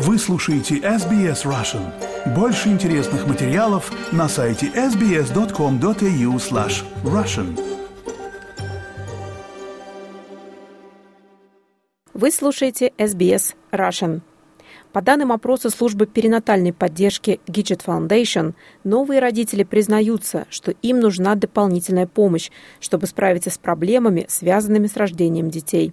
[0.00, 1.82] Вы слушаете SBS Russian.
[2.32, 7.60] Больше интересных материалов на сайте sbs.com.au slash russian.
[12.14, 14.20] Вы слушаете SBS Russian.
[14.92, 18.54] По данным опроса службы перинатальной поддержки Gidget Foundation,
[18.84, 25.50] новые родители признаются, что им нужна дополнительная помощь, чтобы справиться с проблемами, связанными с рождением
[25.50, 25.92] детей.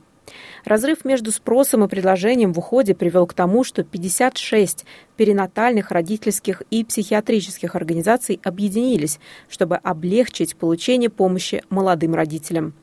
[0.64, 4.86] Разрыв между спросом и предложением в уходе привел к тому, что 56
[5.18, 9.20] перинатальных, родительских и психиатрических организаций объединились,
[9.50, 12.74] чтобы облегчить получение помощи молодым родителям.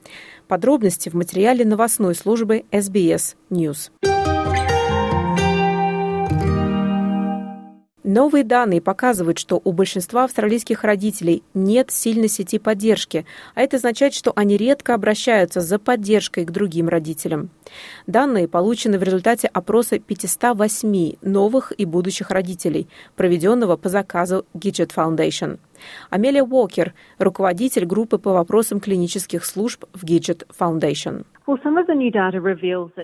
[0.49, 3.91] Подробности в материале новостной службы SBS News.
[8.15, 14.13] Новые данные показывают, что у большинства австралийских родителей нет сильной сети поддержки, а это означает,
[14.13, 17.49] что они редко обращаются за поддержкой к другим родителям.
[18.07, 25.59] Данные получены в результате опроса 508 новых и будущих родителей, проведенного по заказу Gidget Foundation.
[26.11, 31.25] Амелия Уокер, руководитель группы по вопросам клинических служб в Gidget Foundation.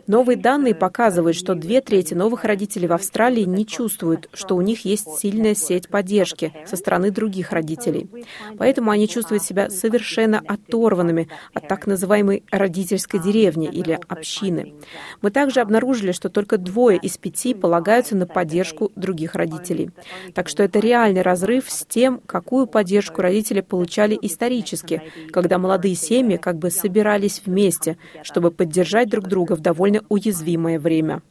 [0.06, 4.84] Новые данные показывают, что две трети новых родителей в Австралии не чувствуют, что у них
[4.84, 8.08] есть сильная сеть поддержки со стороны других родителей.
[8.56, 14.74] Поэтому они чувствуют себя совершенно оторванными от так называемой родительской деревни или общины.
[15.20, 19.90] Мы также обнаружили, что только двое из пяти полагаются на поддержку других родителей.
[20.34, 25.02] Так что это реальный разрыв с тем, какую поддержку родители получали исторически,
[25.32, 27.96] когда молодые семьи как бы собирались вместе,
[28.28, 31.22] чтобы поддержать друг друга в довольно уязвимое время.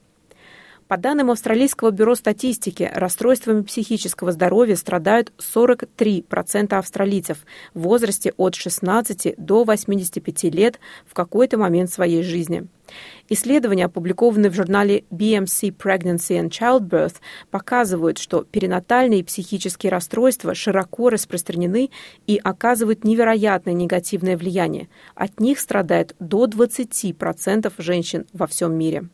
[0.87, 7.39] По данным Австралийского бюро статистики, расстройствами психического здоровья страдают 43% австралийцев
[7.73, 12.67] в возрасте от 16 до 85 лет в какой-то момент своей жизни.
[13.27, 17.15] Исследования, опубликованные в журнале BMC Pregnancy and Childbirth,
[17.51, 21.89] показывают, что перинатальные психические расстройства широко распространены
[22.27, 24.87] и оказывают невероятное негативное влияние.
[25.15, 29.09] От них страдает до 20% женщин во всем мире.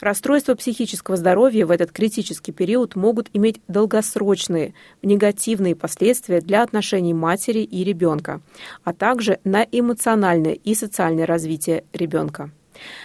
[0.00, 7.60] Расстройства психического здоровья в этот критический период могут иметь долгосрочные негативные последствия для отношений матери
[7.60, 8.40] и ребенка,
[8.84, 12.50] а также на эмоциональное и социальное развитие ребенка.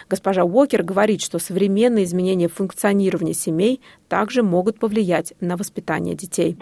[0.10, 6.58] Госпожа Уокер говорит, что современные изменения функционирования семей также могут повлиять на воспитание детей.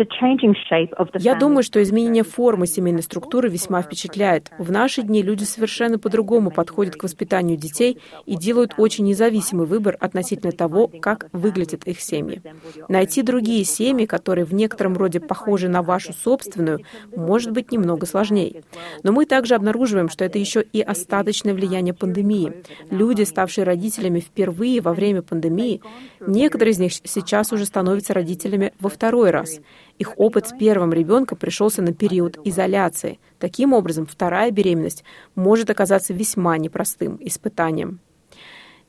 [1.17, 4.51] Я думаю, что изменение формы семейной структуры весьма впечатляет.
[4.59, 9.97] В наши дни люди совершенно по-другому подходят к воспитанию детей и делают очень независимый выбор
[9.99, 12.39] относительно того, как выглядят их семьи.
[12.87, 16.81] Найти другие семьи, которые в некотором роде похожи на вашу собственную,
[17.15, 18.61] может быть немного сложнее.
[19.01, 22.53] Но мы также обнаруживаем, что это еще и остаточное влияние пандемии.
[22.91, 25.81] Люди, ставшие родителями впервые во время пандемии,
[26.19, 29.59] некоторые из них сейчас уже становятся родителями во второй раз.
[29.97, 33.19] Их опыт с первым ребенком пришелся на период изоляции.
[33.39, 35.03] Таким образом, вторая беременность
[35.35, 37.99] может оказаться весьма непростым испытанием.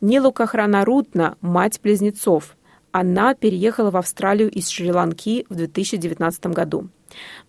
[0.01, 2.57] Нилу Кахранарутна, мать близнецов,
[2.93, 6.89] она переехала в Австралию из Шри-Ланки в 2019 году.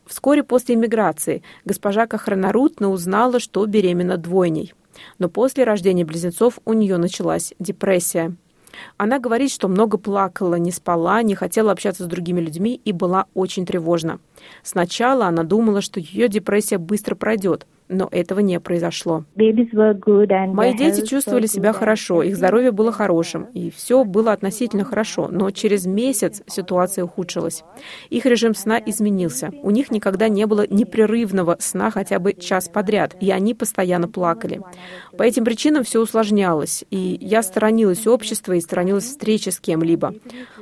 [0.05, 4.73] Вскоре после иммиграции госпожа Кахранарутна узнала, что беременна двойней.
[5.17, 8.35] Но после рождения близнецов у нее началась депрессия.
[8.97, 13.25] Она говорит, что много плакала, не спала, не хотела общаться с другими людьми и была
[13.33, 14.19] очень тревожна.
[14.63, 19.25] Сначала она думала, что ее депрессия быстро пройдет, но этого не произошло.
[19.35, 25.51] Мои дети чувствовали себя хорошо, их здоровье было хорошим, и все было относительно хорошо, но
[25.51, 27.63] через месяц ситуация ухудшилась.
[28.09, 29.51] Их режим сна изменился.
[29.61, 34.61] У них никогда не было непрерывного сна хотя бы час подряд, и они постоянно плакали.
[35.17, 40.15] По этим причинам все усложнялось, и я сторонилась общества и сторонилась встречи с кем-либо.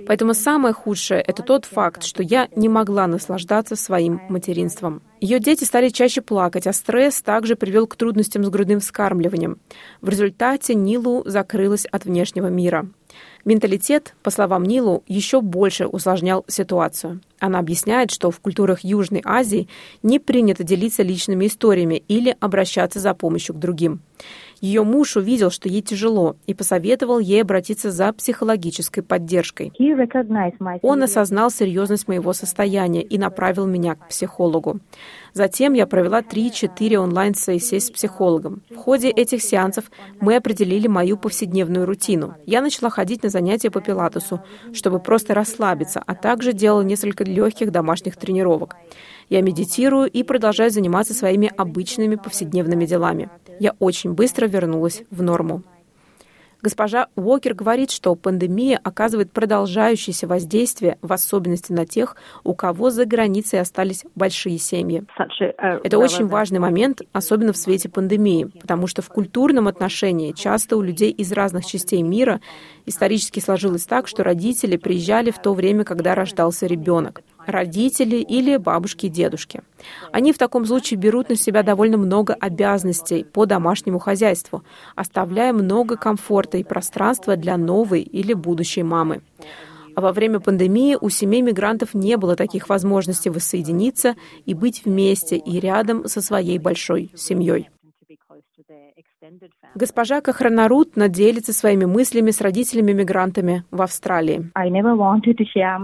[0.08, 5.02] Поэтому самое худшее— это тот факт, что я не могла наслаждаться своим материнством.
[5.22, 9.60] Ее дети стали чаще плакать, а стресс также привел к трудностям с грудным вскармливанием.
[10.02, 12.88] В результате Нилу закрылась от внешнего мира.
[13.46, 17.22] Менталитет, по словам Нилу, еще больше усложнял ситуацию.
[17.40, 19.70] Она объясняет, что в культурах Южной Азии
[20.04, 24.02] не принято делиться личными историями или обращаться за помощью к другим.
[24.60, 29.72] Ее муж увидел, что ей тяжело, и посоветовал ей обратиться за психологической поддержкой.
[30.82, 34.82] Он осознал серьезность моего состояния и направил меня к психологу.
[35.34, 38.62] Затем я провела 3-4 онлайн-сессии с психологом.
[38.70, 39.86] В ходе этих сеансов
[40.20, 42.36] мы определили мою повседневную рутину.
[42.46, 44.42] Я начала ходить на занятия по пилатесу,
[44.74, 48.76] чтобы просто расслабиться, а также делала несколько легких домашних тренировок.
[49.30, 53.30] Я медитирую и продолжаю заниматься своими обычными повседневными делами.
[53.60, 55.64] Я очень быстро вернулась в норму.
[56.62, 63.06] Госпожа Уокер говорит, что пандемия оказывает продолжающееся воздействие, в особенности на тех, у кого за
[63.06, 65.04] границей остались большие семьи.
[65.84, 70.82] Это очень важный момент, особенно в свете пандемии, потому что в культурном отношении часто у
[70.82, 72.42] людей из разных частей мира
[72.86, 79.08] исторически сложилось так, что родители приезжали в то время, когда рождался ребенок родители или бабушки
[79.08, 79.62] и дедушки.
[80.12, 84.64] Они в таком случае берут на себя довольно много обязанностей по домашнему хозяйству,
[84.96, 89.22] оставляя много комфорта и пространства для новой или будущей мамы.
[89.96, 94.16] А во время пандемии у семей мигрантов не было таких возможностей воссоединиться
[94.46, 97.70] и быть вместе и рядом со своей большой семьей.
[99.76, 104.52] Госпожа Кахранарут делится своими мыслями с родителями-мигрантами в Австралии.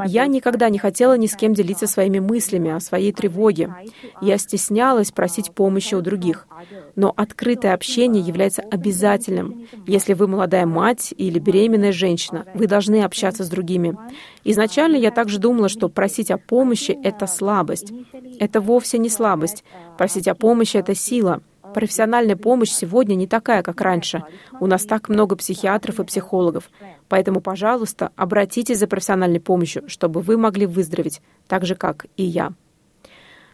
[0.07, 3.73] Я никогда не хотела ни с кем делиться своими мыслями о своей тревоге.
[4.21, 6.47] Я стеснялась просить помощи у других.
[6.95, 9.67] Но открытое общение является обязательным.
[9.88, 13.97] Если вы молодая мать или беременная женщина, вы должны общаться с другими.
[14.43, 17.91] Изначально я также думала, что просить о помощи— это слабость.
[18.39, 19.63] Это вовсе не слабость.
[19.97, 21.41] Просить о помощи— это сила.
[21.75, 24.24] Профессиональная помощь сегодня не такая, как раньше.
[24.62, 26.69] У нас так много психиатров и психологов.
[27.10, 32.54] Поэтому, пожалуйста, обратитесь за профессиональной помощью, чтобы вы могли выздороветь, так же, как и я.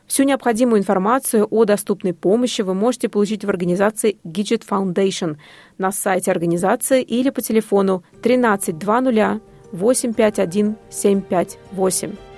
[0.06, 5.38] Всю необходимую информацию о доступной помощи вы можете получить в организации Gidget Foundation
[5.80, 9.42] на сайте организации или по телефону 1320
[9.72, 12.31] 851 758.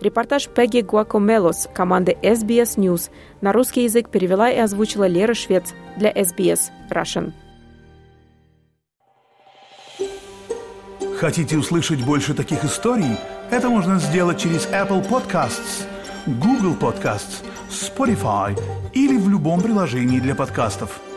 [0.00, 3.10] Репортаж Пегги Гуакомелос команды SBS News
[3.40, 7.32] на русский язык перевела и озвучила Лера Швец для SBS Russian.
[11.18, 13.16] Хотите услышать больше таких историй?
[13.50, 15.84] Это можно сделать через Apple Podcasts,
[16.26, 18.58] Google Podcasts, Spotify
[18.94, 21.00] или в любом приложении для подкастов–